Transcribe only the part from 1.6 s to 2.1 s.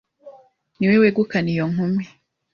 nkumi